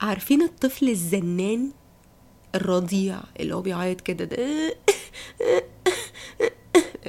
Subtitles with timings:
[0.00, 1.70] عارفين الطفل الزنان
[2.54, 4.74] الرضيع اللي هو بيعيط كده ده؟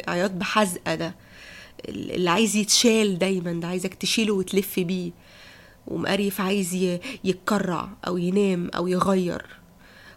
[0.08, 1.16] عياط بحزقة ده.
[1.90, 5.12] اللي عايز يتشال دايما ده عايزك تشيله وتلف بيه.
[5.88, 6.74] ومقريف عايز
[7.24, 9.46] يتكرع أو ينام أو يغير.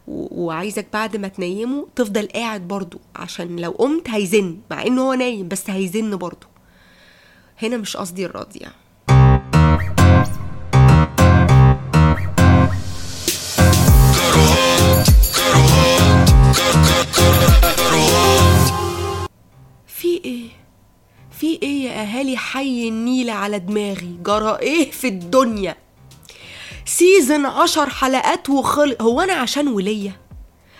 [0.08, 5.48] وعايزك بعد ما تنيمه تفضل قاعد برضو عشان لو قمت هيزن مع إنه هو نايم
[5.48, 6.46] بس هيزن برضو
[7.62, 8.68] هنا مش قصدي الرضيع.
[8.68, 8.74] في
[21.40, 25.76] في إيه يا أهالي حي النيل على دماغي؟ جرى إيه في الدنيا؟
[26.86, 30.20] سيزن عشر حلقات وخلق هو أنا عشان ولية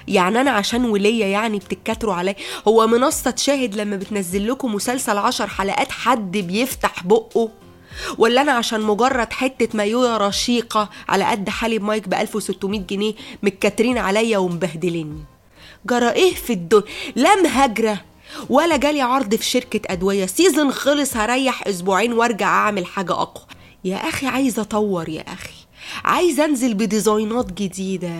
[0.09, 2.35] يعني أنا عشان ولية يعني بتتكاتروا عليا؟
[2.69, 7.51] هو منصة شاهد لما بتنزل لكم مسلسل عشر حلقات حد بيفتح بقه؟
[8.19, 13.99] ولا أنا عشان مجرد حتة مايويا رشيقة على قد حالي بمايك ب 1600 جنيه متكاترين
[13.99, 15.25] عليا ومبهدليني؟
[15.87, 16.85] جرى إيه في الدنيا؟
[17.17, 18.01] لا مهاجرة
[18.51, 20.27] ولا جالي عرض في شركة أدوية.
[20.27, 23.45] season خلص هريح أسبوعين وأرجع أعمل حاجة أقوى.
[23.85, 25.55] يا أخي عايزة أطور يا أخي.
[26.05, 28.13] عايزة أنزل بديزاينات جديدة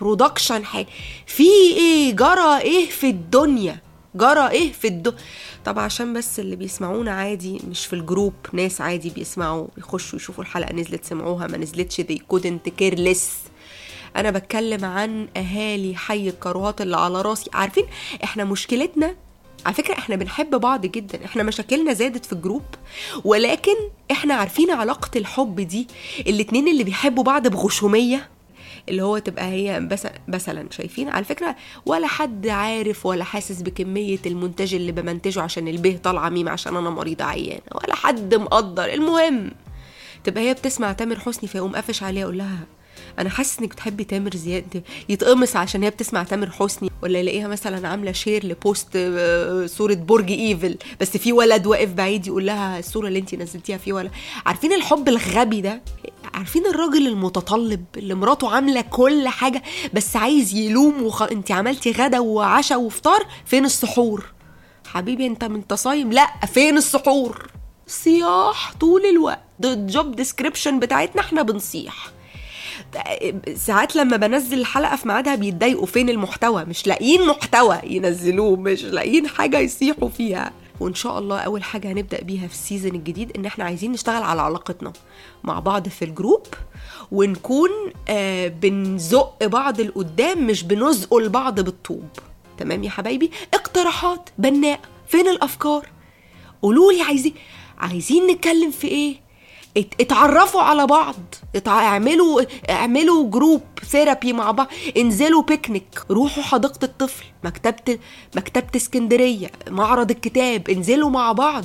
[0.00, 0.86] production حاجة.
[1.26, 3.80] في إيه؟ جرى إيه في الدنيا؟
[4.14, 5.18] جرى إيه في الدنيا
[5.64, 10.44] طب عشان بس اللي بيسمعونا عادي مش في ال group ناس عادي بيسمعوا يخشوا يشوفوا
[10.44, 13.22] الحلقة نزلت سمعوها ما نزلتش they couldn't care less.
[14.16, 17.50] أنا بتكلم عن أهالي حي الكروات اللي على راسي.
[17.54, 17.84] عارفين
[18.24, 19.14] إحنا مشكلتنا
[19.66, 21.24] على فكرة إحنا بنحب بعض جدا.
[21.24, 22.62] إحنا مشاكلنا زادت في الجروب
[23.24, 23.74] ولكن
[24.10, 25.86] إحنا عارفين علاقة الحب دي.
[26.26, 28.28] الاتنين اللي بيحبوا بعض بغشومية
[28.88, 34.18] اللي هو تبقى هي بس مثلا شايفين؟ على فكرة ولا حد عارف ولا حاسس بكمية
[34.26, 38.84] المونتاج اللي بمنتجه عشان البه طالعة ميم عشان أنا مريضة عيانة ولا حد مقدر.
[38.84, 39.50] المهم
[40.24, 42.66] تبقى هي بتسمع تامر حسني فيقوم قافش عليها يقول لها
[43.18, 47.88] أنا حاسس انك بتحبي تامر زياد يتقمص عشان هي بتسمع تامر حسني ولا يلاقيها مثلا
[47.88, 52.78] عاملة share ل post آه، صورة برج إيفل بس في ولد واقف بعيد يقول لها
[52.78, 54.10] الصورة اللي انت نزلتيها فيه ولا
[54.46, 55.82] عارفين الحب الغبي ده؟
[56.34, 61.22] عارفين الراجل المتطلب اللي مراته عاملة كل حاجة بس عايز يلوم وخ...
[61.22, 64.24] انت عملتي غدا وعشاء وفطار فين السحور؟
[64.86, 67.50] حبيبي انت منت صايم؟ لا فين السحور؟
[67.86, 69.40] صياح طول الوقت.
[69.60, 72.10] ده ال job description بتاعتنا إحنا بنصيح.
[73.56, 79.28] ساعات لما بنزل الحلقة في ميعادها بيتضايقوا فين المحتوى؟ مش لاقيين محتوى ينزلوه مش لاقيين
[79.28, 80.52] حاجة يصيحوا فيها.
[80.80, 84.22] وإن شاء الله أول حاجة هنبدأ بيها في ال season الجديد إن إحنا عايزين نشتغل
[84.22, 84.92] على علاقتنا
[85.44, 86.46] مع بعض في ال group
[87.12, 87.70] ونكون
[88.08, 92.08] آه بنزق بعض لقدام مش بنزقوا لبعض بالطوب.
[92.58, 95.86] تمام يا حبايبي؟ اقتراحات بناء فين الأفكار؟
[96.62, 97.34] قولوا لي عايزين
[97.78, 99.23] عايزين نتكلم في إيه؟
[99.76, 101.14] اتعرفوا على بعض
[101.66, 107.98] اعملوا اعملوا group therapy مع بعض انزلوا بيكنيك روحوا حديقة الطفل مكتبة
[108.36, 111.64] مكتبة اسكندرية معرض الكتاب انزلوا مع بعض.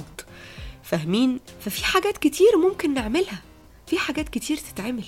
[0.84, 3.42] فاهمين؟ ففي حاجات كتير ممكن نعملها
[3.88, 5.06] في حاجات كتير تتعمل.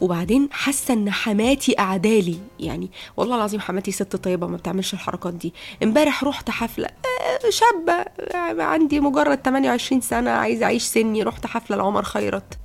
[0.00, 2.38] وبعدين حاسة إن حماتي أعدالي.
[2.60, 5.52] يعني والله العظيم حماتي ست طيبة ما بتعملش الحركات دي.
[5.82, 11.22] امبارح رحت حفلة آه، شابة آه، عندي مجرد 28 سنة عايزه أعيش سني.
[11.22, 12.58] رحت حفلة لعمر خيرت.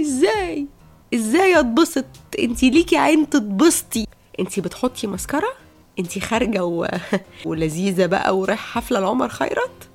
[0.00, 0.66] إزاي؟
[1.14, 2.04] إزاي أتبسط؟
[2.38, 4.06] أنتي ليكي عين تتبسطي.
[4.40, 5.48] أنتي بتحطي مسكره
[5.98, 6.88] أنتي خارجة و...
[7.46, 9.88] ولذيذة بقى ورايحة حفلة لعمر خيرت؟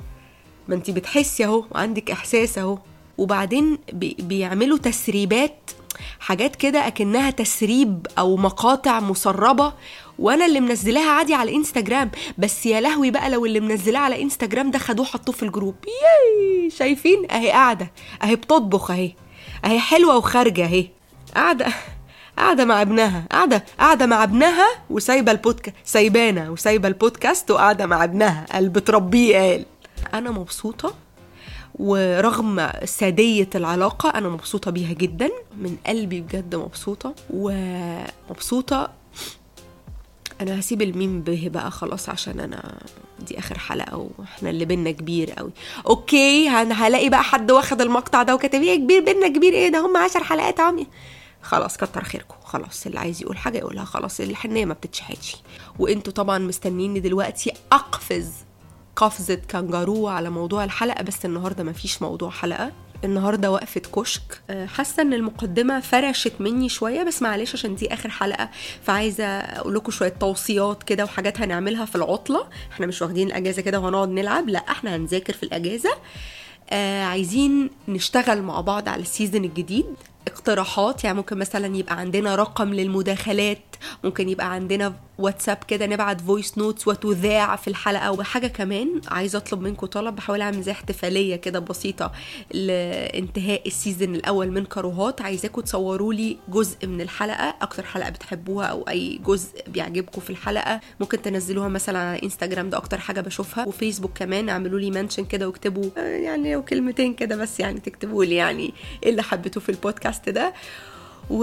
[0.68, 2.78] ما أنتي بتحسي أهو وعندك إحساس أهو.
[3.18, 5.72] وبعدين بي بيعملوا تسريبات
[6.20, 9.74] حاجات كده أكنها تسريب أو مقاطع مسربة
[10.20, 14.72] وأنا اللي منزلاها عادي على الانستجرام بس يا لهوي بقى لو اللي منزلاه على إنستجرام
[14.72, 15.76] ده خدوه حطوه في ال group.
[15.88, 16.70] ياي!
[16.70, 17.92] شايفين؟ أهي قاعدة.
[18.24, 19.12] أهي بتطبخ أهي.
[19.66, 20.88] أهي حلوة وخارجة أهي.
[21.36, 21.68] قاعدة.
[22.38, 23.24] قاعدة مع ابنها.
[23.32, 23.66] قاعدة.
[23.80, 28.46] قاعدة مع ابنها وسايبة البودكاست سايبانا وسايبة البودكاست وقاعدة مع ابنها.
[28.54, 29.66] قال بتربيه قال.
[30.14, 30.94] أنا مبسوطة
[31.76, 35.30] ورغم سادية العلاقة أنا مبسوطة بيها جدا.
[35.58, 37.16] من قلبي بجد مبسوطة.
[37.30, 38.90] ومبسوطة
[40.42, 42.78] أنا هسيب الميم به بقى خلاص عشان أنا
[43.28, 45.52] دي آخر حلقة وإحنا اللي بينا كبير قوي.
[45.88, 49.98] أوكي هلاقي بقى حد واخد المقطع ده وكاتب إيه كبير بينا كبير إيه ده؟ هم
[49.98, 50.88] عشر حلقات عمي.
[51.42, 52.36] خلاص كتر خيركم.
[52.44, 53.86] خلاص اللي عايز يقول حاجة يقولها.
[53.86, 55.36] خلاص الحنية ما بتتشحتش
[55.80, 58.32] وأنتوا طبعا مستنيني دلوقتي أقفز.
[58.96, 62.72] قفزة كانجارو على موضوع الحلقة بس النهاردة مفيش موضوع حلقة.
[63.04, 64.42] النهارده وقفة كشك.
[64.50, 68.50] آه، حاسة إن المقدمة فرشت مني شوية بس معلش عشان دي آخر حلقة
[68.84, 72.48] فعايزة أقول لكم شوية توصيات كده وحاجات هنعملها في العطلة.
[72.72, 75.90] إحنا مش واخدين الأجازة كده وهنقعد نلعب لأ إحنا هنذاكر في الأجازة.
[76.70, 79.86] آه عايزين نشتغل مع بعض على السيزون الجديد.
[80.28, 83.73] اقتراحات يعني ممكن مثلا يبقى عندنا رقم للمداخلات
[84.04, 89.02] ممكن يبقى عندنا واتساب كده نبعت voice notes وتذاع في الحلقة وحاجة كمان.
[89.08, 92.12] عايزة أطلب منكم طلب بحاول أعمل زي احتفالية كده بسيطة
[92.52, 95.22] لانتهاء ال season الأول من كروهات.
[95.22, 100.80] عايزاكم تصوروا لي جزء من الحلقة أكتر حلقة بتحبوها أو أي جزء بيعجبكم في الحلقة.
[101.00, 103.66] ممكن تنزلوها مثلا على انستجرام ده أكتر حاجة بشوفها.
[103.68, 108.26] وفيسبوك كمان اعملوا لي mention كده واكتبوا آه، يعني لو كلمتين كده بس يعني تكتبوا
[108.26, 110.54] لي يعني إيه اللي حبيتوه في البودكاست ده.
[111.30, 111.38] و...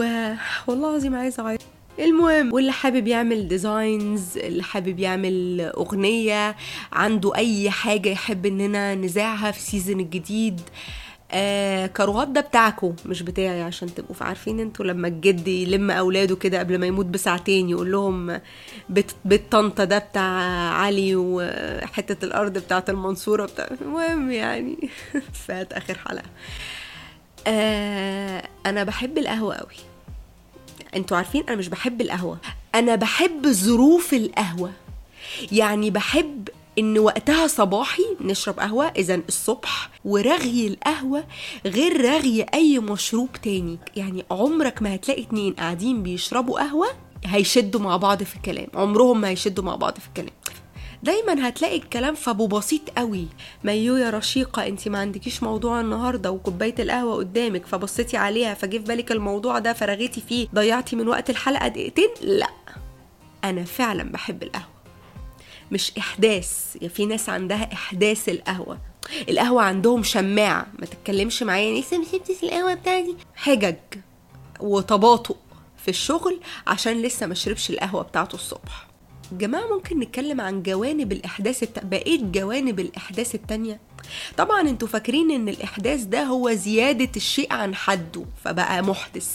[0.67, 1.61] والله العظيم عايزة أعيط.
[1.99, 6.57] المهم واللي حابب يعمل designs اللي حابب يعمل أغنية
[6.93, 10.61] عنده أي حاجة يحب إننا نذاعها في ال season الجديد
[11.33, 16.59] آه كروهات ده بتاعكم مش بتاعي عشان تبقوا عارفين أنتوا لما الجد يلم أولاده كده
[16.59, 18.41] قبل ما يموت بساعتين يقول لهم
[19.51, 20.23] طنطا ده بتاع
[20.73, 24.89] علي وحتة الأرض بتاعت المنصورة بتاع المهم يعني.
[25.47, 26.25] فات آخر حلقة.
[27.47, 29.90] آه أنا بحب القهوة قوي
[30.97, 32.39] أنتوا عارفين أنا مش بحب القهوة.
[32.75, 34.73] أنا بحب ظروف القهوة.
[35.53, 36.49] يعني بحب
[36.79, 41.25] ان وقتها صباحي نشرب قهوة إذا الصبح ورغي القهوة
[41.67, 43.79] غير رغي أي مشروب تاني.
[43.97, 46.87] يعني عمرك ما هتلاقي اتنين قاعدين بيشربوا قهوة
[47.25, 48.67] هيشدوا مع بعض في الكلام.
[48.75, 50.40] عمرهم ما هيشدوا مع بعض في الكلام.
[51.02, 53.26] دايما هتلاقي الكلام فابو بسيط قوي.
[53.64, 58.85] مايو يا رشيقة انت ما عندكيش موضوع النهاردة وكوباية القهوة قدامك فبصيتي عليها فجه في
[58.85, 62.50] بالك الموضوع ده فرغيتي فيه ضيعتي من وقت الحلقة دقيقتين؟ لا.
[63.44, 64.81] أنا فعلا بحب القهوة.
[65.73, 66.76] مش إحداث.
[66.82, 68.79] يا في ناس عندها إحداث القهوة.
[69.29, 70.67] القهوة عندهم شماعة.
[70.79, 71.81] ما تتكلمش معايا.
[71.81, 73.17] لسه ما شربتش القهوة بتاعتي.
[73.37, 73.75] حجج
[74.61, 75.37] وتباطؤ
[75.76, 78.90] في الشغل عشان لسه ما شربش القهوة بتاعته الصبح.
[79.32, 81.85] جماعة ممكن نتكلم عن جوانب الإحداث الت...
[81.85, 83.81] بقية جوانب الإحداث التانية؟
[84.37, 89.35] طبعا أنتوا فاكرين إن الإحداث ده هو زيادة الشيء عن حده فبقى محدث.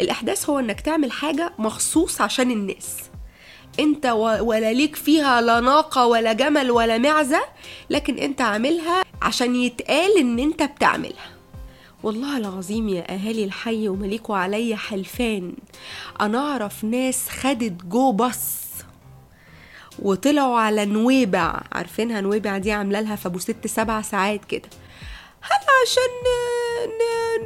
[0.00, 2.96] الإحداث هو إنك تعمل حاجة مخصوص عشان الناس.
[3.80, 4.06] انت
[4.40, 7.40] ولا ليك فيها لا ناقة ولا جمل ولا معزة
[7.90, 11.30] لكن انت عاملها عشان يتقال إن انت بتعملها.
[12.02, 15.52] والله العظيم يا أهالي الحي ومليكوا عليا حلفان.
[16.20, 18.59] أنا أعرف ناس خدت جو بص
[19.98, 21.60] وطلعوا على نويبع.
[21.72, 24.68] عارفينها؟ نويبع دي عاملة لها فابو ست سبع ساعات كده.
[25.42, 26.10] هل عشان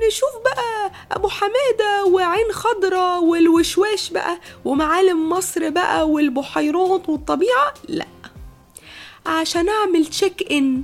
[0.08, 7.74] نشوف بقى أبو حمادة وعين خضرة والوشواش بقى ومعالم مصر بقى والبحيرات والطبيعة.
[7.88, 8.06] لا.
[9.26, 10.82] عشان أعمل تشيك ان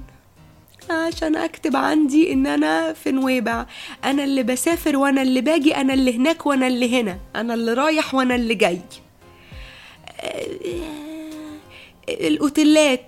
[0.90, 3.66] عشان أكتب عندي إن أنا في نويبع.
[4.04, 7.18] أنا اللي بسافر وأنا اللي باجي أنا اللي هناك وأنا اللي هنا.
[7.36, 8.80] أنا اللي رايح وأنا اللي جاي.
[12.08, 13.06] الأوتيلات.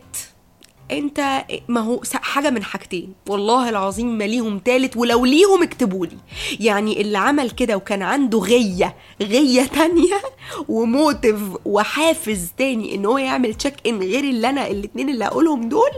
[0.91, 3.13] أنت ما هو حاجة من حاجتين.
[3.29, 6.17] والله العظيم ما ليهم تالت ولو ليهم اكتبوا لي.
[6.61, 10.15] يعني اللي عمل كده وكان عنده غية غية تانية
[10.69, 15.91] وموتيف وحافز تاني إن هو يعمل تشيك ان غير اللي أنا الاتنين اللي هقولهم دول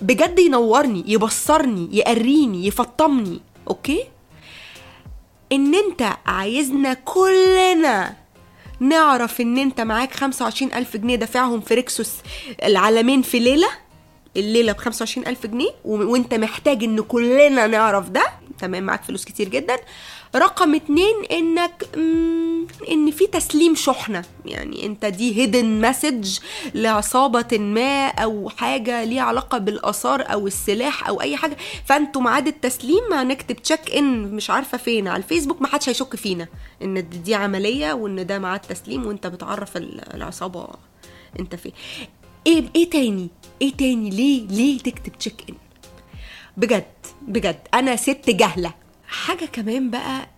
[0.00, 3.40] بجد ينورني يبصرني يقريني يفطمني.
[3.68, 4.04] okay؟
[5.52, 8.16] إن أنت عايزنا كلنا
[8.80, 12.12] نعرف إن أنت معاك 25 ألف جنيه دافعهم في ريكسوس
[12.64, 13.68] العلمين في ليلة
[14.36, 18.26] الليلة ب 25 ألف جنيه وأنت محتاج إن كلنا نعرف ده.
[18.58, 19.76] تمام معاك فلوس كتير جدا.
[20.36, 21.88] رقم اتنين إنك
[22.90, 24.24] إن في تسليم شحنة.
[24.44, 26.38] يعني أنت دي hidden message
[26.74, 31.56] لعصابة ما أو حاجة ليها علاقة بالآثار أو السلاح أو أي حاجة.
[31.84, 36.48] فأنتوا ميعاد التسليم هنكتب check in مش عارفة فين على الفيسبوك ما حدش هيشك فينا.
[36.82, 40.68] إن دي عملية وإن ده ميعاد تسليم وإنت بتعرف العصابة
[41.40, 41.72] أنت فين.
[42.46, 43.28] إيه إيه تاني؟
[43.62, 45.54] إيه تاني؟ ليه ليه تكتب check in
[46.56, 46.84] بجد
[47.26, 47.58] بجد.
[47.74, 48.74] أنا ست جهلة.
[49.08, 50.28] حاجة كمان بقى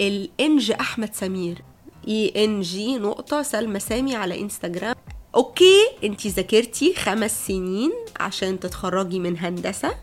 [0.00, 1.62] ال Eng أحمد سمير.
[2.08, 4.94] E N G نقطة سلمى سامي على إنستجرام.
[5.34, 9.94] okay أنتي ذاكرتي خمس سنين عشان تتخرجي من هندسة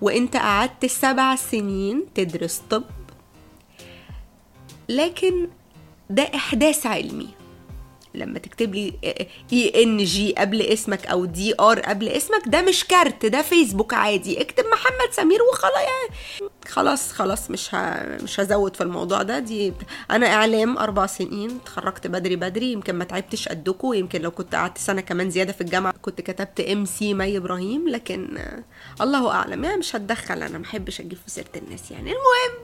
[0.00, 2.84] وأنت قعدت سبع سنين تدرس طب.
[4.88, 5.48] لكن
[6.10, 7.28] ده إحداث علمي.
[8.14, 8.92] لما تكتب لي
[9.52, 13.94] E N G قبل اسمك أو D R قبل اسمك ده مش كارت ده فيسبوك
[13.94, 14.40] عادي.
[14.40, 16.10] اكتب محمد سمير وخلاص
[16.68, 18.02] خلاص خلاص مش ه...
[18.22, 19.38] مش هزود في الموضوع ده.
[19.38, 19.72] دي
[20.10, 22.72] أنا إعلام أربع سنين اتخرجت بدري بدري.
[22.72, 26.60] يمكن ما تعبتش قدكم يمكن لو كنت قعدت سنة كمان زيادة في الجامعة كنت كتبت
[26.60, 28.38] إم سي مي إبراهيم لكن
[29.00, 29.64] الله أعلم.
[29.64, 32.10] يعني مش هتدخل أنا ما أحبش أجيب في سيرة الناس يعني.
[32.10, 32.63] المهم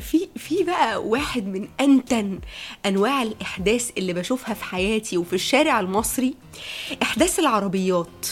[0.00, 2.38] في في بقى واحد من أنتن
[2.86, 6.34] أنواع الإحداث اللي بشوفها في حياتي وفي الشارع المصري
[7.02, 8.26] إحداث العربيات.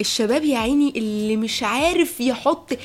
[0.00, 2.78] الشباب يا عيني اللي مش عارف يحط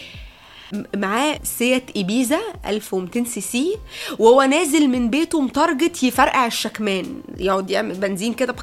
[0.95, 3.75] معاه سيات إيبيزا 1200 سي سي
[4.19, 7.21] وهو نازل من بيته متارجت يفرقع الشكمان.
[7.37, 8.55] يقعد يعمل بنزين كده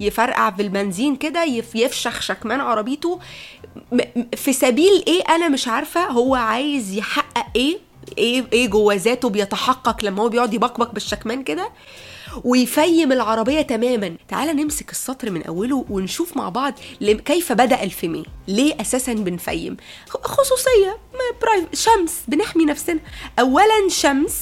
[0.00, 3.20] يفرقع في البنزين كده يف- يفشخ شكمان عربيته.
[4.36, 7.78] في سبيل إيه أنا مش عارفة هو عايز يحقق إيه.
[8.18, 11.70] إيه إيه جوه ذاته بيتحقق لما هو بيقعد يبقبق بالشكمان كده
[12.44, 14.16] ويفيم العربية تماما.
[14.28, 18.22] تعال نمسك السطر من أوله ونشوف مع بعض كيف بدأ الفيمي.
[18.48, 19.76] ليه أساسا بنفيم؟
[20.08, 23.00] خ- خصوصية ما priv- شمس بنحمي نفسنا.
[23.38, 24.40] أولا شمس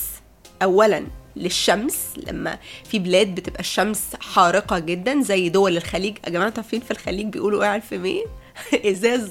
[0.63, 1.07] أولا
[1.37, 1.97] للشمس.
[2.17, 2.59] لما
[2.91, 6.17] في بلاد بتبقى الشمس حارقة جدا زي دول الخليج.
[6.25, 7.83] يا جماعة عارفين في الخليج بيقولوا إيه على
[8.91, 9.31] إزاز.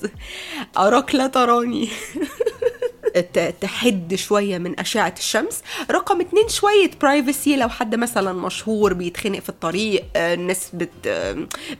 [0.78, 1.90] اراك لا تراني.
[3.62, 5.62] تحد شوية من أشعة الشمس.
[5.92, 11.08] رقم اتنين شوية privacy لو حد مثلا مشهور بيتخنق في الطريق آه، الناس بت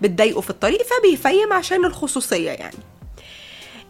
[0.02, 2.78] بتضايقه في الطريق فبيفيم عشان الخصوصية يعني.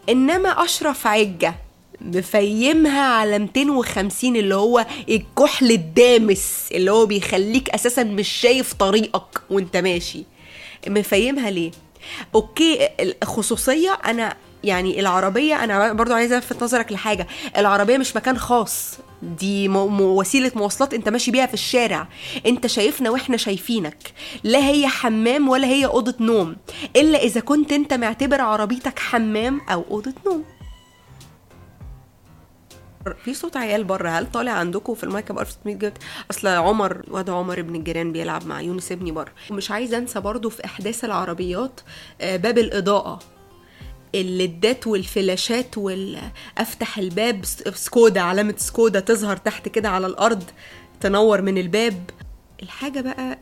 [0.08, 1.54] إنما أشرف عجة
[2.00, 9.76] مفيمها على 250 اللي هو الكحل الدامس اللي هو بيخليك أساسا مش شايف طريقك وأنت
[9.76, 10.24] ماشي.
[10.88, 11.70] مفيمها ليه؟
[12.34, 12.88] okay
[13.22, 17.26] الخصوصية أنا يعني العربية أنا برضو عايزة ألفت نظرك لحاجة.
[17.56, 18.98] العربية مش مكان خاص.
[19.22, 22.08] دي وسيلة مواصلات أنت ماشي بيها في الشارع.
[22.46, 24.12] أنت شايفنا وإحنا شايفينك.
[24.44, 26.56] لا هي حمام ولا هي أوضة نوم.
[26.96, 30.44] إلا إذا كنت أنت معتبر عربيتك حمام أو أوضة نوم.
[33.24, 34.08] في صوت عيال بره.
[34.08, 35.98] هل طالع عندكم في المايك ب 1600 جبت
[36.30, 39.32] أصل عمر واد عمر ابن الجيران بيلعب مع يونس ابني بره.
[39.50, 41.80] ومش عايزة أنسى برضو في أحداث العربيات
[42.20, 43.18] آه، باب الإضاءة.
[44.14, 47.44] الليدات والفلاشات وافتح الباب
[47.74, 50.42] سكودا علامة سكودا تظهر تحت كده على الأرض
[51.00, 52.10] تنور من الباب.
[52.62, 53.38] الحاجة بقى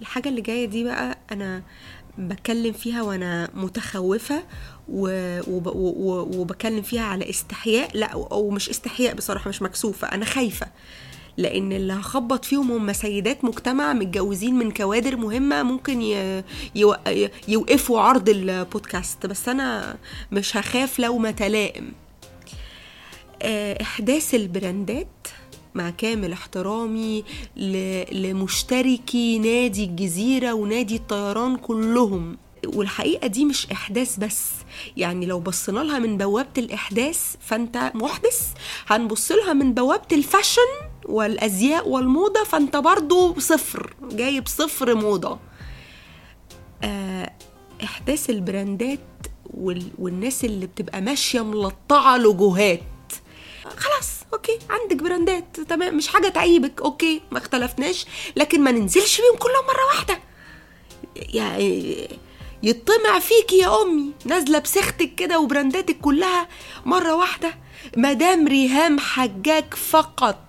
[0.00, 1.62] الحاجة اللي جاية دي بقى أنا
[2.18, 4.42] بتكلم فيها وأنا متخوفة
[4.88, 10.66] وبكلم فيها على استحياء لأ أو مش استحياء بصراحة مش مكسوفة أنا خايفة.
[11.38, 16.02] لأن اللي هخبط فيهم هم سيدات مجتمع متجوزين من كوادر مهمة ممكن.
[17.48, 19.96] يوقفوا عرض البودكاست بس أنا
[20.32, 21.92] مش هخاف لو ما تلائم
[23.42, 25.28] آه، إحداث البراندات
[25.74, 27.24] مع كامل احترامي.
[28.12, 34.48] لمشتركي نادي الجزيرة ونادي الطيران كلهم والحقيقة دي مش إحداث بس
[34.96, 38.40] يعني لو بصينا لها من بوابة الإحداث فأنت محدث
[38.86, 45.38] هنبص لها من بوابة الفاشن والأزياء والموضة فأنت برضو صفر جايب صفر موضة.
[46.84, 47.32] آه،
[47.84, 48.98] إحداث البراندات
[49.54, 49.88] وال...
[49.98, 52.80] والناس اللي بتبقى ماشية ملطعة لوجوهات.
[53.76, 59.36] خلاص okay عندك براندات تمام مش حاجة تعيبك okay ما اختلفناش لكن ما ننزلش بيهم
[59.38, 60.18] كلهم مرة واحدة.
[61.16, 62.08] يعني
[62.62, 66.48] يطمع فيكي يا أمي نازلة بسختك كده وبرانداتك كلها
[66.86, 67.54] مرة واحدة.
[67.96, 70.47] مدام ريهام حجاج فقط.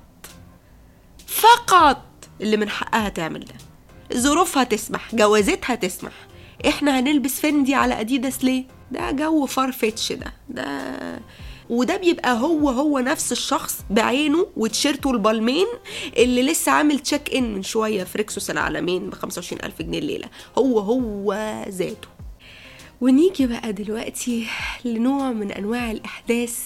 [1.29, 2.01] فقط
[2.41, 3.55] اللي من حقها تعمل ده.
[4.19, 6.11] ظروفها تسمح جوازتها تسمح.
[6.67, 10.33] إحنا هنلبس Fendi على أديداس ليه؟ ده جو Farfetch ده.
[10.49, 11.19] ده
[11.69, 15.67] وده بيبقى هو هو نفس الشخص بعينه وتيشيرته ال Balmain
[16.17, 20.27] اللي لسه عامل check in من شوية في Rixos العلمين ب 25000 جنيه الليلة.
[20.57, 21.33] هو هو
[21.69, 22.07] ذاته.
[23.01, 24.47] ونيجي بقى دلوقتي
[24.85, 26.59] لنوع من أنواع الإحداث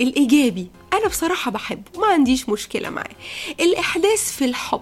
[0.00, 0.70] الإيجابي.
[0.98, 3.14] أنا بصراحة بحبه ما عنديش مشكلة معاه.
[3.60, 4.80] الإحداث في الحب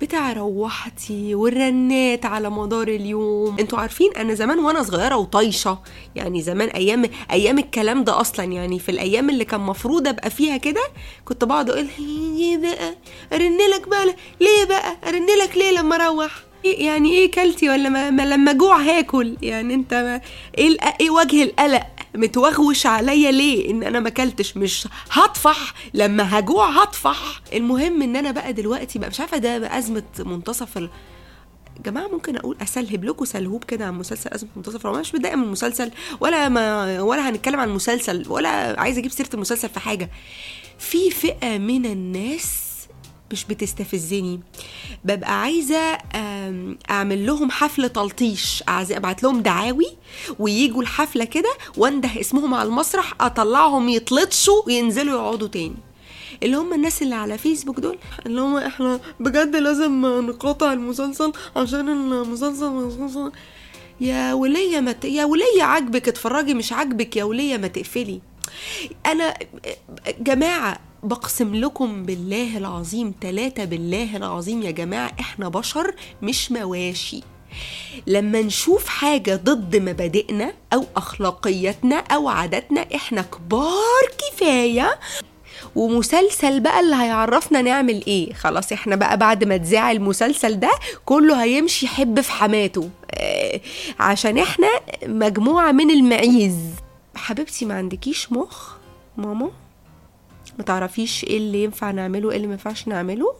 [0.00, 3.56] بتاع روحتي والرنات على مدار اليوم.
[3.60, 5.78] أنتوا عارفين أنا زمان وأنا صغيرة وطايشة
[6.16, 10.56] يعني زمان أيام أيام الكلام ده أصلا يعني في الأيام اللي كان مفروض أبقى فيها
[10.56, 10.82] كده
[11.24, 12.94] كنت بقعد أقول ليه بقى
[13.32, 16.30] أرن لك بقى ليه بقى أرن لك ليه لما أروح؟
[16.64, 20.20] يعني إيه كلتي ولا ما, ما لما جوع هاكل؟ يعني أنت ما
[20.58, 24.10] إيه إيه وجه القلق؟ متوغوش عليا ليه؟ إن أنا ما
[24.56, 25.74] مش هطفح.
[25.94, 27.40] لما هجوع هطفح.
[27.52, 30.90] المهم إن أنا بقى دلوقتي بقى مش عارفة ده بقى أزمة منتصف ال...
[31.84, 35.42] جماعة ممكن أقول أسلهب لكم سلهوب كده عن مسلسل أزمة منتصف رمضان مش متضايقة من
[35.44, 40.10] المسلسل ولا ما ولا هنتكلم عن المسلسل ولا عايزة أجيب سيرة المسلسل في حاجة.
[40.78, 42.67] في فئة من الناس
[43.32, 44.40] مش بتستفزني.
[45.04, 45.98] ببقى عايزة
[46.90, 48.64] أعمل لهم حفل تلطيش.
[48.68, 49.86] عايزة أبعت لهم دعاوي
[50.38, 55.76] ويجوا الحفلة كده وأنده اسمهم على المسرح أطلعهم يتلطشوا وينزلوا يقعدوا تاني.
[56.42, 61.88] اللي هم الناس اللي على فيسبوك دول اللي هم إحنا بجد لازم نقاطع المسلسل عشان
[61.88, 63.32] المسلسل مسلسل.
[64.00, 65.04] يا ولية ما ت...
[65.04, 68.20] يا ولية عاجبك اتفرجي مش عاجبك يا ولية ما تقفلي.
[69.06, 69.34] أنا
[70.20, 77.22] جماعة بقسم لكم بالله العظيم تلاتة بالله العظيم يا جماعة إحنا بشر مش مواشي.
[78.06, 84.98] لما نشوف حاجة ضد مبادئنا أو أخلاقياتنا أو عاداتنا إحنا كبار كفاية.
[85.76, 90.70] ومسلسل بقى اللي هيعرفنا نعمل إيه؟ خلاص إحنا بقى بعد ما تذاع المسلسل ده
[91.04, 92.90] كله هيمشي يحب في حماته.
[93.10, 93.60] آه،
[94.00, 94.68] عشان إحنا
[95.06, 96.56] مجموعة من المعيز.
[97.14, 98.72] حبيبتي ما عندكيش مخ؟
[99.16, 99.50] ماما؟
[100.58, 103.34] ما تعرفيش إيه اللي ينفع نعمله إيه اللي ما ينفعش نعمله.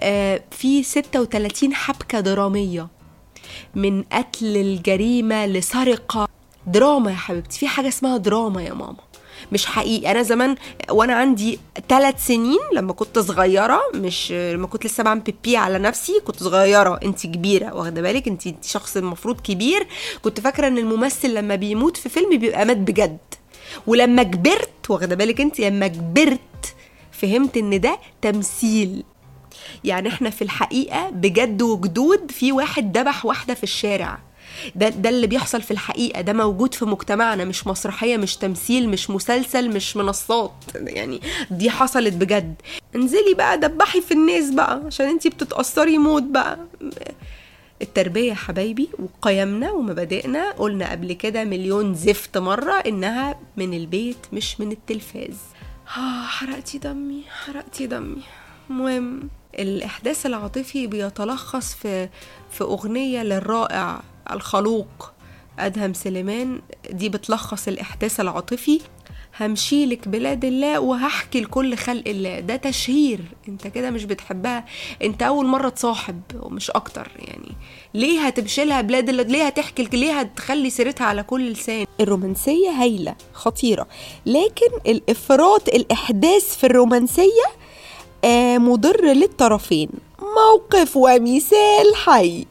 [0.00, 2.88] آه في 36 حبكة درامية
[3.74, 6.28] من قتل الجريمة لسرقة.
[6.66, 8.96] دراما يا حبيبتي في حاجة اسمها دراما يا ماما.
[9.52, 10.10] مش حقيقي.
[10.10, 10.54] أنا زمان
[10.90, 16.20] وأنا عندي ثلاث سنين لما كنت صغيرة مش لما كنت لسه بعمل بيبي على نفسي
[16.24, 17.00] كنت صغيرة.
[17.04, 19.86] انت كبيرة واخدة بالك؟ انت شخص المفروض كبير.
[20.22, 23.18] كنت فاكرة إن الممثل لما بيموت في فيلم بيبقى مات بجد.
[23.86, 26.74] ولما كبرت واخدة بالك انت لما كبرت
[27.12, 29.02] فهمت ان ده تمثيل.
[29.84, 34.18] يعني إحنا في الحقيقة بجد وجدود في واحد ذبح واحدة في الشارع.
[34.74, 36.20] ده ده اللي بيحصل في الحقيقة.
[36.20, 40.52] ده موجود في مجتمعنا مش مسرحية مش تمثيل مش مسلسل مش منصات.
[40.74, 42.54] يعني دي حصلت بجد.
[42.96, 46.58] انزلي بقى دبحي في الناس بقى عشان انتي بتتأثري موت بقى.
[47.82, 50.50] التربية حبايبي وقيمنا ومبادئنا.
[50.50, 55.36] قلنا قبل كده مليون زفت مرة إنها من البيت مش من التلفاز.
[55.96, 58.22] آه حرقتي دمي حرقتي دمي.
[58.70, 62.08] المهم الإحداث العاطفي بيتلخص في
[62.50, 65.12] في أغنية للرائع الخلوق
[65.58, 66.60] أدهم سليمان.
[66.90, 68.80] دي بتلخص الإحداث العاطفي.
[69.40, 72.40] همشيلك بلاد الله وهحكي لكل خلق الله.
[72.40, 73.20] ده تشهير.
[73.48, 74.64] انت كده مش بتحبها.
[75.02, 77.52] انت أول مرة تصاحب ومش أكتر يعني.
[77.94, 83.86] ليه هتبشلها بلاد الله؟ ليه هتحكي ليه هتخلي سيرتها على كل لسان؟ الرومانسية هايلة خطيرة.
[84.26, 87.46] لكن الإفراط الإحداث في الرومانسية
[88.24, 89.88] آه مضر للطرفين.
[90.20, 92.46] موقف ومثال حي.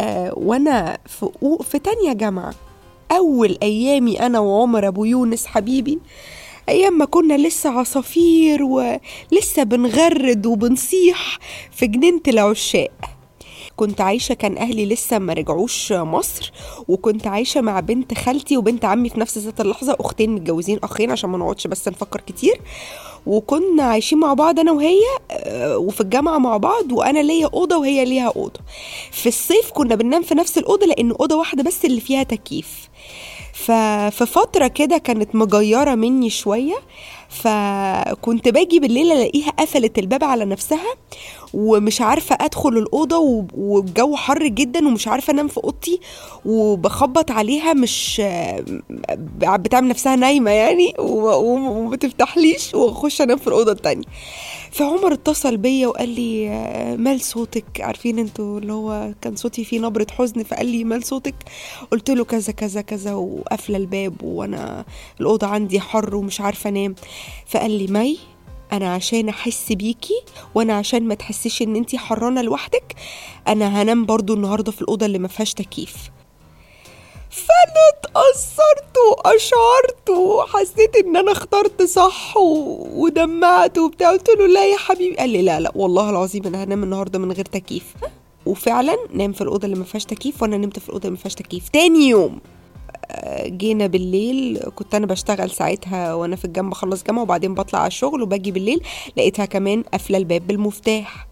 [0.00, 1.28] آه وأنا في
[1.70, 2.54] في تانية جامعة
[3.12, 5.98] أول أيامي أنا وعمر أبو يونس حبيبي
[6.68, 11.38] أيام ما كنا لسه عصافير ولسه بنغرد وبنصيح
[11.72, 12.90] في جنينة العشاق.
[13.76, 16.52] كنت عايشة كان أهلي لسه ما رجعوش مصر
[16.88, 21.30] وكنت عايشة مع بنت خالتي وبنت عمي في نفس ذات اللحظة أختين متجوزين أخين عشان
[21.30, 22.60] ما نقعدش بس نفكر كتير.
[23.26, 25.00] وكنا عايشين مع بعض أنا وهي
[25.76, 28.60] وفي الجامعة مع بعض وأنا ليا أوضة وهي ليها أوضة.
[29.10, 32.88] في الصيف كنا بننام في نفس الأوضة لأن أوضة واحدة بس اللي فيها تكييف.
[33.64, 36.74] ففي فترة كده كانت مجيرة مني شوية
[37.28, 40.94] فكنت باجي بالليل ألاقيها قفلت الباب على نفسها
[41.54, 46.00] ومش عارفة أدخل الأوضة والجو حر جدا ومش عارفة أنام في أوضتي
[46.44, 48.22] وبخبط عليها مش
[49.42, 54.04] بتعمل نفسها نايمة يعني ومبتفتحليش وأخش أنام في الأوضة التانية.
[54.74, 56.48] فعمر اتصل بيا وقال لي
[56.96, 61.34] مال صوتك؟ عارفين أنتوا اللي هو كان صوتي فيه نبرة حزن فقال لي مال صوتك؟
[61.90, 64.84] قلت له كذا كذا كذا وقافلة الباب وأنا
[65.20, 66.94] الأوضة عندي حر ومش عارفة أنام.
[67.46, 68.18] فقال لي مي
[68.72, 70.22] أنا عشان أحس بيكي
[70.54, 72.94] وأنا عشان ما تحسيش إن أنتي حرانة لوحدك
[73.48, 75.94] أنا هنام برضو النهارده في الأوضة اللي ما فيهاش تكييف.
[77.34, 82.36] فانا اتأثرت وأشعرت وحسيت إن أنا اخترت صح.
[82.36, 84.10] ودمعت وبتاع.
[84.10, 85.16] قلت له لا يا حبيبي.
[85.16, 87.94] قال لي لا لا والله العظيم أنا هنام النهارده من غير تكييف.
[88.46, 91.34] وفعلا نام في الأوضة اللي ما فيهاش تكييف وأنا نمت في الأوضة اللي ما فيهاش
[91.34, 91.68] تكييف.
[91.68, 92.40] تاني يوم
[93.44, 94.60] جينا بالليل.
[94.74, 98.82] كنت أنا بشتغل ساعتها وأنا في الجامعة بخلص جامعة وبعدين بطلع على الشغل وباجي بالليل.
[99.16, 101.26] لقيتها كمان قافلة الباب بالمفتاح.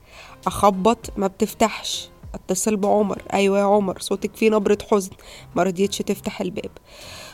[0.46, 2.08] أخبط ما بتفتحش.
[2.34, 3.22] اتصل بعمر.
[3.32, 5.10] أيوه يا عمر صوتك فيه نبرة حزن.
[5.56, 6.70] ما رضيتش تفتح الباب.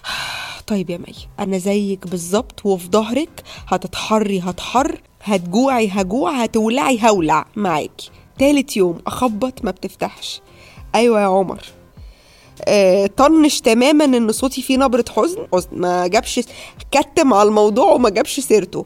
[0.66, 7.46] طيب يا مي أنا زيك بالظبط وفي ظهرك هتتحري هتحر هتجوعي هجوع هتولعي هولع.
[7.56, 8.10] معاكي.
[8.38, 10.40] تالت يوم أخبط ما بتفتحش.
[10.94, 11.60] أيوه يا عمر.
[12.64, 15.46] آه طنش تماما إن صوتي فيه نبرة حزن.
[15.52, 16.40] حزن ما جابش
[16.90, 18.84] كتم على الموضوع وما جابش سيرته.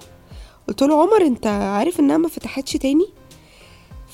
[0.68, 3.06] قلت له عمر أنت عارف إنها ما فتحتش تاني؟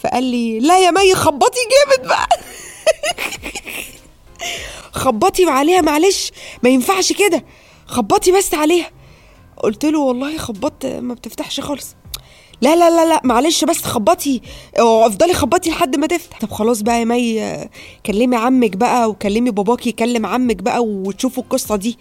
[0.02, 2.28] فقال لي لا يا مي خبطي جامد بقى.
[4.92, 6.32] خبطي عليها معلش
[6.62, 7.44] ما ينفعش كده.
[7.86, 8.90] خبطي بس عليها.
[9.56, 11.96] قلت له والله خبطت ما بتفتحش خالص.
[12.60, 14.40] لا لا لا لا معلش بس خبطي
[14.76, 16.38] افضلي خبطي لحد ما تفتح.
[16.40, 17.68] طب خلاص بقى يا مي
[18.06, 21.98] كلمي عمك بقى وكلمي باباكي يكلم عمك بقى وتشوفوا القصة دي.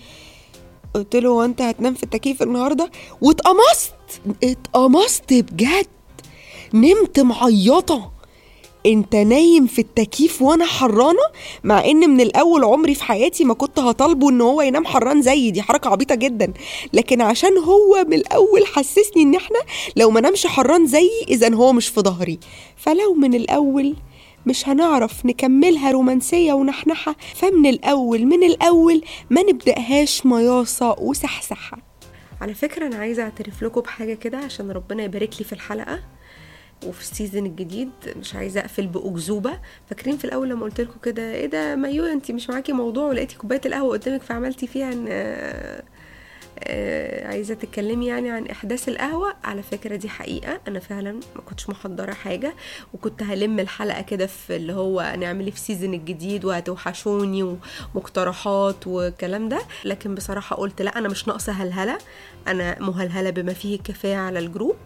[0.95, 3.93] قلت له هو أنت هتنام في التكييف النهارده؟ واتقمصت
[4.43, 5.88] اتقمصت بجد.
[6.73, 8.12] نمت معيطة.
[8.86, 11.21] انت نايم في التكييف وأنا حرانة؟
[11.63, 15.51] مع ان من الأول عمري في حياتي ما كنت هطالبه ان هو ينام حران زيي.
[15.51, 16.53] دي حركة عبيطة جدا.
[16.93, 19.60] لكن عشان هو من الأول حسسني ان إحنا
[19.95, 22.39] لو ما نامش حران زيي اذا هو مش في ظهري.
[22.77, 23.95] فلو من الأول
[24.45, 31.77] مش هنعرف نكملها رومانسية ونحنحة فمن الأول من الأول ما نبدأهاش مياصة وسحسحة.
[32.41, 35.99] على فكرة أنا عايزة أعترف لكم بحاجة كده عشان ربنا يبارك لي في الحلقة.
[36.86, 39.60] وفي ال season الجديد مش عايزة أقفل بأكذوبة.
[39.90, 43.36] فاكرين في الأول لما قلت لكم كده إيه ده؟ مايو انت مش معاكي موضوع ولقيتي
[43.38, 45.06] كوباية القهوة قدامك فعملتي فيها إن
[46.60, 49.34] آه، عايزة تتكلمي يعني عن إحداث القهوة.
[49.44, 52.54] على فكرة دي حقيقة أنا فعلا ما كنتش محضرة حاجة
[52.94, 57.58] وكنت هلم الحلقة كده في اللي هو نعمل في ال season الجديد وهتوحشوني
[57.96, 59.60] ومقترحات والكلام ده.
[59.86, 61.98] لكن بصراحة قلت لا أنا مش ناقصة هلهلة
[62.48, 64.78] أنا مهلهلة بما فيه الكفاية على ال group.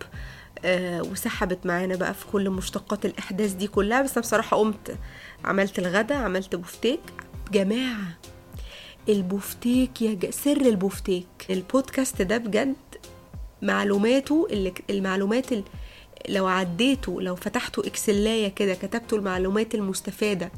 [0.66, 4.02] آه وسحبت معانا بقى في كل مشتقات الإحداث دي كلها.
[4.02, 4.98] بس أنا بصراحة قمت
[5.46, 7.00] عملت الغدا عملت بوفتيك.
[7.52, 8.18] جماعة
[9.10, 10.30] البوفتيك يا ج...
[10.30, 11.28] سر البوفتيك.
[11.50, 12.76] البودكاست ده بجد
[13.62, 15.64] معلوماته اللي المعلومات اللي
[16.30, 20.52] لو عديته لو فتحتوا إكسلاية كده كتبتوا المعلومات المستفادة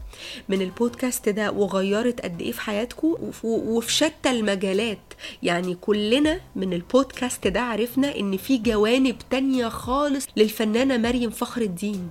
[0.50, 4.98] من البودكاست ده وغيرت قد إيه في حياتكم وفي شتى المجالات.
[5.44, 12.10] يعني كلنا من البودكاست ده عرفنا إن في جوانب تانية خالص للفنانة مريم فخر الدين.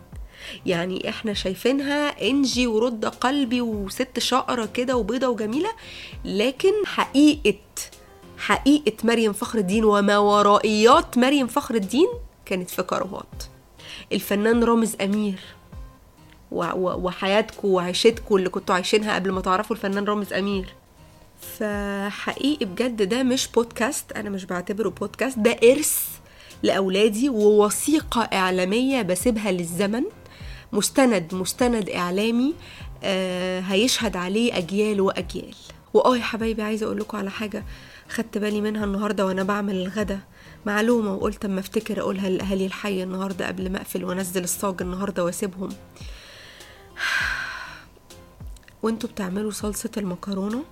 [0.67, 5.71] يعني إحنا شايفينها انجي ورد قلبي وست شقرة كده وبيضة وجميلة
[6.25, 7.55] لكن حقيقة
[8.38, 12.09] حقيقة مريم فخر الدين وما ورائيات مريم فخر الدين
[12.46, 13.44] كانت في كروهات
[14.12, 15.38] الفنان رامز أمير
[16.50, 20.74] وحياتكم وعيشتكم اللي كنتوا عايشينها قبل ما تعرفوا الفنان رامز أمير.
[21.59, 26.09] فحقيقي بجد ده مش بودكاست أنا مش بعتبره بودكاست ده إرث
[26.62, 30.05] لأولادي ووثيقة إعلامية بسيبها للزمن.
[30.72, 32.55] مستند مستند إعلامي
[33.05, 35.55] آه هيشهد عليه أجيال وأجيال.
[35.94, 37.64] وآه يا حبايبي عايزة أقول لكم على حاجة
[38.09, 40.20] خدت بالي منها النهاردة وأنا بعمل الغدا؟
[40.66, 45.68] معلومة وقلت أما أفتكر أقولها لأهالي الحي النهاردة قبل ما أقفل وأنزل الصاج النهاردة وأسيبهم.
[48.83, 50.64] وأنتوا بتعملوا صلصة المكرونة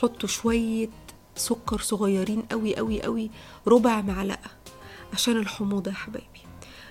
[0.00, 0.88] حطوا شوية
[1.36, 3.30] سكر صغيرين قوي قوي قوي
[3.66, 4.50] ربع معلقة
[5.12, 6.40] عشان الحموضة يا حبايبي.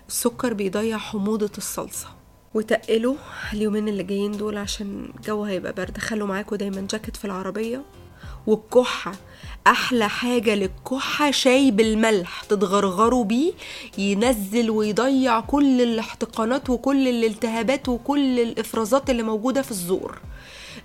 [0.07, 2.07] السكر بيضيع حموضة الصلصة.
[2.53, 3.15] وتقلوا
[3.53, 5.97] اليومين اللي جايين دول عشان الجو هيبقى برد.
[5.97, 7.83] خلوا معاكم دايما جاكيت في العربية.
[8.47, 9.11] والكحة.
[9.67, 13.53] أحلى حاجة للكحة شاي بالملح تتغرغروا بيه
[13.97, 20.19] ينزل ويضيع كل الاحتقانات وكل الالتهابات وكل الإفرازات اللي موجودة في الزور.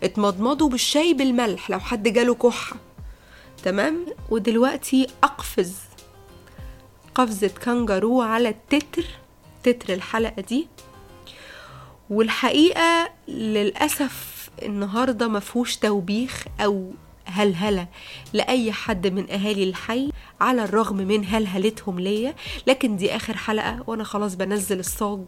[0.03, 2.77] اتمضمضوا بالشاي بالملح لو حد جاله كحة.
[3.65, 5.75] تمام؟ ودلوقتي أقفز
[7.15, 9.05] قفزة كانجارو على التتر
[9.63, 10.67] تتر الحلقة دي.
[12.11, 16.91] والحقيقة للأسف النهاردة مفهوش توبيخ أو
[17.25, 17.87] هلهلة
[18.33, 22.35] لأي حد من أهالي الحي على الرغم من هلهلتهم ليا.
[22.67, 25.21] لكن دي آخر حلقة وأنا خلاص بنزل الصاج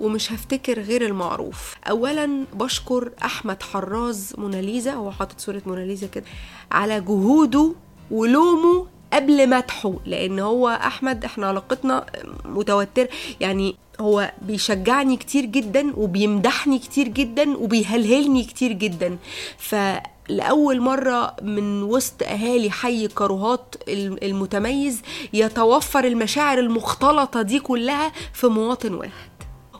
[0.00, 1.74] ومش هفتكر غير المعروف.
[1.90, 6.24] اولا بشكر أحمد حراز موناليزا هو حاطط صورة موناليزا كده
[6.72, 7.72] على جهوده
[8.10, 12.06] ولومه قبل مدحه لأن هو أحمد إحنا علاقتنا
[12.44, 13.06] متوتر
[13.40, 19.18] يعني هو بيشجعني كتير جدا وبيمدحني كتير جدا وبيهلهلني كتير جدا.
[19.58, 19.74] ف
[20.28, 28.94] لأول مرة من وسط أهالي حي كروهات المتميز يتوفر المشاعر المختلطة دي كلها في مواطن
[28.94, 29.30] واحد.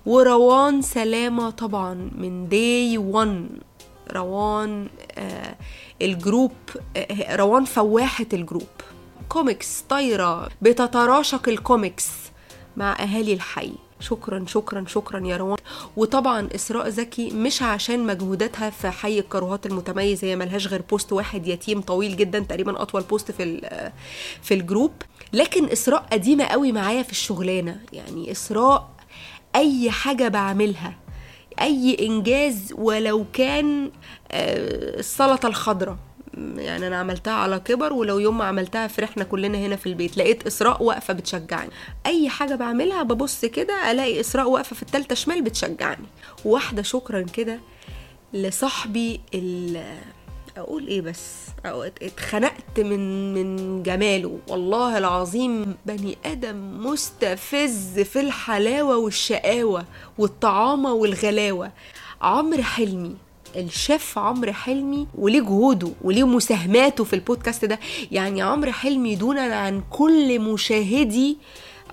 [0.07, 3.49] وروان سلامة طبعا من day 1
[4.13, 5.57] روان آه
[6.03, 6.53] ال group
[6.97, 8.63] آه روان فواحة ال group.
[9.29, 12.09] comics طايرة بتتراشق الكوميكس
[12.77, 13.73] مع أهالي الحي.
[14.01, 15.59] شكرا شكرا شكرا يا روان.
[15.97, 21.47] وطبعا إسراء زكي مش عشان مجهوداتها في حي الكروهات المتميز هي ملهاش غير post واحد
[21.47, 23.61] يتيم طويل جدا تقريبا أطول post في
[24.43, 24.93] في ال group.
[25.33, 27.81] لكن إسراء قديمة قوي معايا في الشغلانة.
[27.93, 28.91] يعني إسراء
[29.57, 30.95] أي حاجة بعملها
[31.61, 33.91] أي إنجاز ولو كان
[34.31, 35.97] السلطة الخضراء.
[36.57, 40.17] يعني أنا عملتها على كبر ولو يوم ما عملتها فرحنا كلنا هنا في البيت.
[40.19, 41.71] لقيت إسراء واقفة بتشجعني.
[42.07, 46.07] أي حاجة بعملها ببص كده ألاقي إسراء واقفة في التالتة شمال بتشجعني.
[46.45, 47.59] واحدة شكرا كده
[48.33, 49.21] لصاحبي
[50.57, 54.39] أقول إيه بس؟ اتخنقت من من جماله.
[54.49, 59.85] والله العظيم بني آدم مستفز في الحلاوة والشقاوة
[60.19, 61.73] والطعامة والغلاوة.
[62.21, 63.17] عمرو حلمي
[63.57, 67.79] الشيف عمرو حلمي وليه جهوده وليه مساهماته في البودكاست ده.
[68.13, 71.37] يعني عمرو حلمي دونا عن كل مشاهدي.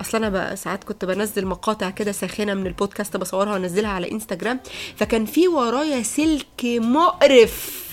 [0.02, 4.60] أصل أنا بقى ساعات كنت بنزل مقاطع كده ساخنة من البودكاست بصورها وانزلها على إنستجرام.
[4.96, 7.86] فكان في ورايا سلك مقرف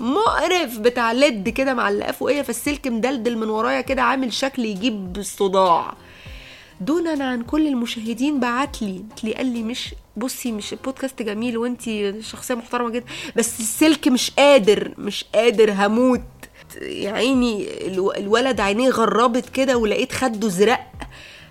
[0.00, 5.94] مقرف بتاع ليد كده معلقاه فوقية فالسلك مدلدل من ورايا كده عامل شكل يجيب الصداع
[6.80, 9.04] دونا عن كل المشاهدين بعت لي
[9.36, 14.94] قال لي مش بصي مش البودكاست جميل وانتي شخصية محترمة جدا بس السلك مش قادر
[14.98, 16.20] مش قادر هموت.
[16.82, 20.86] يا عيني الو- الولد عينيه غربت كده ولقيت خده زرق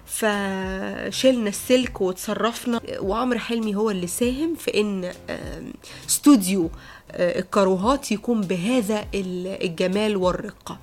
[0.06, 5.12] فشلنا السلك وتصرفنا وعمرو حلمي هو اللي ساهم في إن
[6.10, 6.69] استوديو
[7.12, 10.80] آه، الكروهات يكون بهذا ال- الجمال والرقة.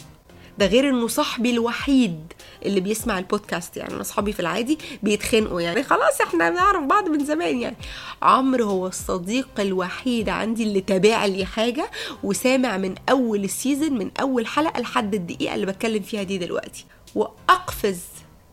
[0.59, 2.33] ده غير انه صاحبي الوحيد
[2.65, 5.83] اللي بيسمع البودكاست يعني أنا اصحابي في العادي بيتخانقوا يعني.
[5.83, 7.77] خلاص إحنا بنعرف بعض من زمان يعني.
[8.23, 11.91] عمرو هو الصديق الوحيد عندي اللي تابع لي حاجة
[12.23, 16.85] وسامع من أول ال season من أول حلقة لحد الدقيقة اللي بتكلم فيها دي دلوقتي.
[17.15, 18.01] وأقفز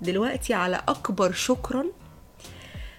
[0.02, 1.86] دلوقتي على أكبر شكرا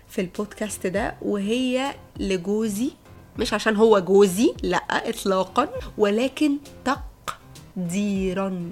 [0.08, 2.90] في البودكاست ده وهي لجوزي.
[3.38, 6.56] مش عشان هو جوزي لأ اطلاقا ولكن
[7.76, 8.70] تقديرا.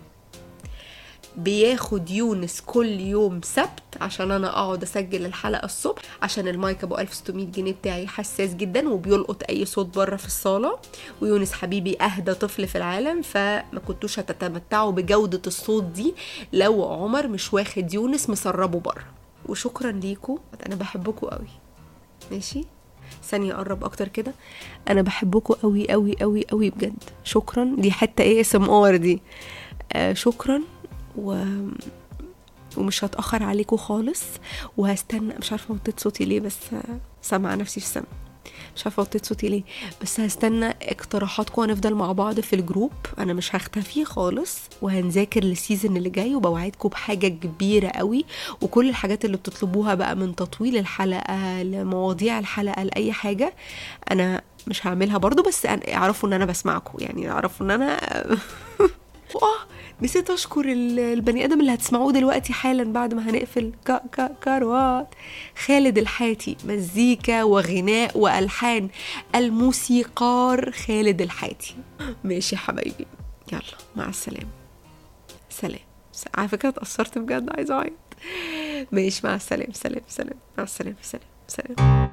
[1.37, 7.47] بياخد يونس كل يوم سبت عشان أنا أقعد أسجل الحلقة الصبح عشان المايك أبو 1600
[7.47, 10.79] جنيه بتاعي حساس جدا وبيلقط أي صوت بره في الصالة.
[11.23, 16.15] ويونس حبيبي أهدى طفل في العالم فما كنتوش هتتمتعوا بجودة الصوت دي
[16.53, 19.05] لو عمر مش واخد يونس مسربه بره.
[19.47, 21.49] وشكرا ليكم أنا بحبكم قوي
[22.33, 22.65] ماشي؟
[23.25, 24.33] ثانية أقرب أكتر كده.
[24.89, 27.05] أنا بحبكم قوي قوي قوي قوي بجد.
[27.25, 27.75] شكرا.
[27.79, 29.23] دي حتة ASMR دي.
[29.93, 30.63] آه شكرا.
[31.17, 31.45] و
[32.77, 34.23] ومش هتأخر عليكم خالص.
[34.77, 36.57] وهستنى مش عارفة وطيت صوتي ليه بس
[37.23, 38.05] سامعة نفسي في السما.
[38.77, 39.63] مش عارفة وطيت صوتي ليه.
[40.03, 42.93] بس هستنى اقتراحاتكم هنفضل مع بعض في ال group.
[43.19, 48.25] أنا مش هختفي خالص وهنذاكر لل season اللي جاي وبوعدكم بحاجة كبيرة قوي.
[48.63, 53.55] وكل الحاجات اللي بتطلبوها بقى من تطويل الحلقة لمواضيع الحلقة لأي حاجة
[54.11, 56.99] أنا مش هعملها برضو بس أعرفوا إن أنا بسمعكم.
[57.01, 57.99] يعني أعرفوا إن أنا
[59.43, 59.80] آه.
[60.03, 63.73] نسيت أشكر ال- البني آدم اللي هتسمعوه دلوقتي حالا بعد ما هنقفل.
[63.85, 65.15] كا كا كاروات
[65.67, 68.89] خالد الحاتي مزيكا وغناء وألحان.
[69.35, 71.75] الموسيقار خالد الحاتي.
[72.25, 73.07] ماشي يا حبايبي.
[73.53, 73.63] يلا
[73.97, 74.51] مع السلامة.
[75.51, 75.81] سلام.
[76.35, 77.93] على فكرة اتأثرت بجد عايزة أعيط.
[78.93, 82.11] ماشي مع السلامة سلام سلام مع السلامة سلام سلام.